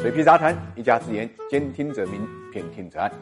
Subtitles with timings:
[0.00, 3.12] 水皮杂谈，一家之言，兼听则明，偏听则暗。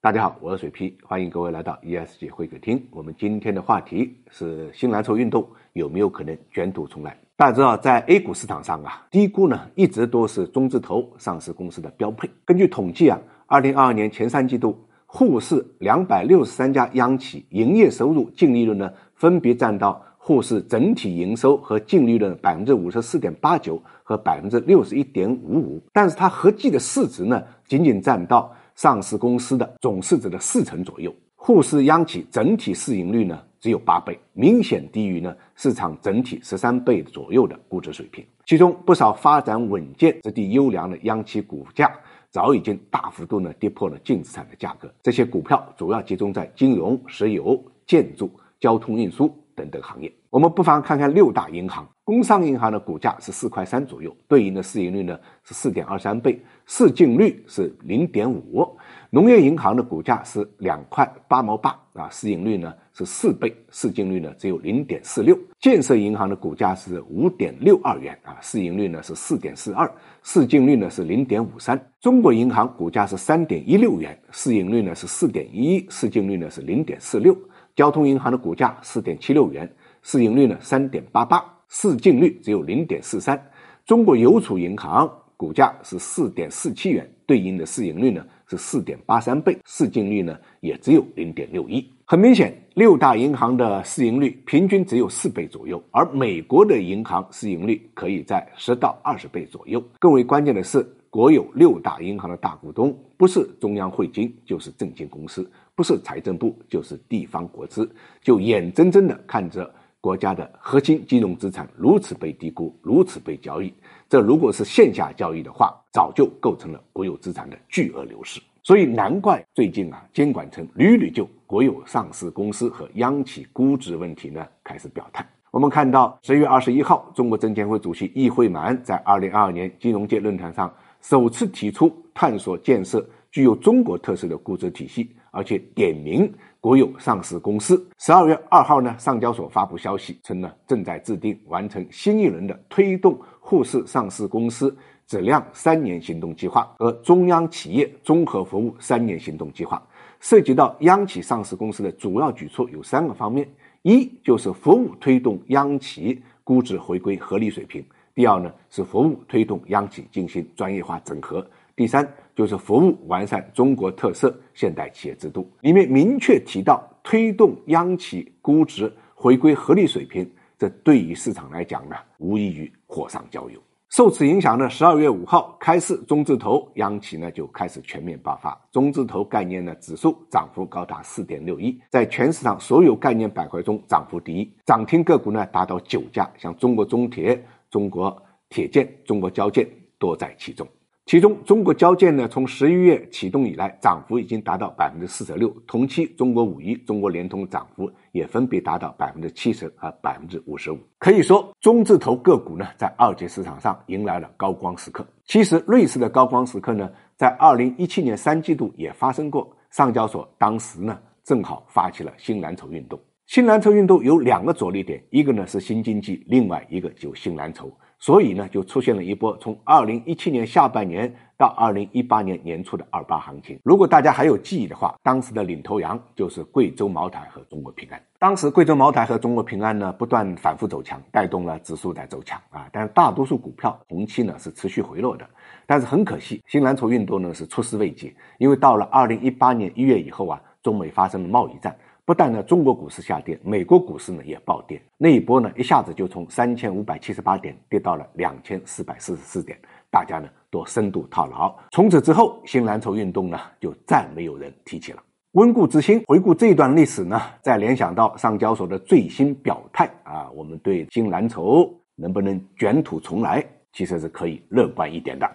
[0.00, 2.84] 大家好，我是水皮，欢迎各位来到 ESG 会客厅。
[2.90, 7.16] 我们今天的话题是新蓝筹运动有没有可能卷土重来？
[7.36, 12.28] 大家知道，在 A 股市场上啊，低估呢一直都是中字头上市公司的标配。
[12.44, 13.16] 根据统计啊，
[13.46, 14.76] 二零二二年前三季度，
[15.06, 20.04] 沪市两百六十三家央企营业收入、净利润呢，分别占到。
[20.24, 31.12] 沪市整体营收和净利润百分之五十四点八九和百分之六十一点五五，但是它合计的市值呢，仅仅占到上市公司的总市值的四成左右。
[31.34, 38.24] 沪市央企整体市盈率呢，只有八倍，明显低于呢市场整体十三倍左右的估值水平。
[38.46, 41.92] 其中不少发展稳健、质地优良的央企股价，
[42.30, 44.88] 早已经大幅度呢跌破了净资产的价格。
[45.02, 48.30] 这些股票主要集中在金融、石油、建筑、
[48.60, 49.28] 交通运输。
[49.54, 51.86] 等等行业，我们不妨看看六大银行。
[52.04, 58.68] 工商银行的股价是四块三左右，对应的市盈率呢是四点二三倍，市净率是零点五。
[59.08, 65.38] 农业银行的股价是两块八毛八啊，市盈率呢是四倍，市净率呢只有零点四六。
[65.60, 69.88] 建设银行的股价是五点六二元啊，市盈率呢是四点四二，
[70.24, 71.80] 市净率呢是零点五三。
[72.00, 77.36] 中国银行股价是三点一六元，市盈率呢是四点一，市净率呢是零点四六。
[77.74, 79.70] 交通银行的股价四点七六元，
[80.02, 83.40] 市盈率呢三点八八，市净率只有零点四三。
[83.86, 91.84] 中国邮储银行股价是四点四七元，对应的市盈率呢是四点八三倍，市净率呢也只有零点六一。
[92.04, 99.82] 很明显，六大银行的市盈率平均只有四倍左右，而美国的银行市盈率可以在十到二十倍左右。
[99.98, 100.86] 更为关键的是。
[101.12, 107.86] 国有六大银行的大股东不是中央汇金就是证金公司，不是财政部就是地方国资，
[108.22, 113.70] 就眼睁睁地看着国家的核心金融资产如此被低估，如此被交易。
[114.08, 118.40] 这如果是线下交易的话，早就构成了国有资产的巨额流失。
[118.62, 125.22] 所以难怪最近啊，监管层屡屡就国有上市公司和央企估值问题呢开始表态。
[125.50, 130.72] 我们看到十月二十一号，中国证监会主席易会满在二零二二年金融界论坛上。
[131.02, 137.84] 首次提出探索建设具有中国特色的估值体系，而且点名国有上市公司。
[137.98, 144.74] 十二月二号呢，上交所发布消息称呢，正在制定完成新一轮的推动沪市上市公司
[145.06, 149.82] 质量三年行动计划和中央企业综合服务三年行动计划。
[150.20, 153.48] 涉及到央企上市公司的主要举措有三个方面：
[153.82, 157.84] 一就是服务推动央企估值回归合理水平。
[158.14, 165.50] 第二呢是服务推动央企进行专业化整合，第三就是服务完善中国特色现代企业制度。
[165.60, 173.58] 里面明确提到推动央企估值回归合理水平，这对于市场来讲呢，无异于火上浇油。
[173.88, 187.42] 受此影响呢，十二月五号开市，中字头央企呢就开始全面爆发，中字头概念呢指数涨幅高达四点六一，在全市场所有概念板块中涨幅第一，涨停个股呢达到九家，像中国中铁。
[187.72, 189.66] 中国铁建、中国交建
[189.98, 190.64] 多在其中。
[191.06, 195.48] 其中，中国交建呢，从十一月启动以来，涨幅已经达到百分之四十六。
[195.66, 200.78] 同期，中国五一、中国联通涨幅也分别达到百分之七十和百分之五十五。
[200.98, 205.04] 可以说，中字头个股呢，在二级市场上迎来了高光时刻。
[205.24, 209.50] 其实，类似的高光时刻呢，在二零一七年三季度也发生过。
[209.70, 213.00] 上交所当时呢，正好发起了新蓝筹运动。
[213.32, 223.58] 新蓝筹运动有两个着力点，一个呢是新经济，另外一个就新蓝筹，所以呢就出现了一波从二零一七年下半年到二零一八年年初的二八行情。
[223.64, 227.98] 如果大家还有记忆的话，当时的领头羊就是贵州茅台和中国平安。
[228.18, 235.26] 当时贵州茅台和中国平安呢不断反复走强，带动了指数在走强啊，但是大多数股票同期呢是持续回落的。
[235.64, 241.74] 但是很可惜，新蓝筹运动呢是出师未捷，因为到了二零一八年一月以后啊，中美发生了贸易战。
[242.04, 244.82] 不但呢，中国股市下跌，美国股市呢也暴跌。
[244.98, 249.56] 那一波呢，一下子就从三千五百七十八点跌到了两千四百四十四点，
[249.88, 251.54] 大家呢都深度套牢。
[251.70, 255.00] 从此之后，新蓝筹运动呢就再没有人提起了。
[255.32, 265.30] 温故知新，回顾这一段历史呢，再联想到上交所的最新表态啊，我们对新蓝筹能不能卷土重来，其实是可以乐观一点的。